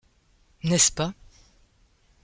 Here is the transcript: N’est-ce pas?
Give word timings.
N’est-ce 0.63 0.89
pas? 0.91 1.13